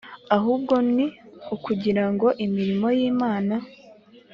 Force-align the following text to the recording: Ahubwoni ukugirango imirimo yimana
Ahubwoni 0.35 1.05
ukugirango 1.55 2.27
imirimo 2.45 2.87
yimana 2.97 3.55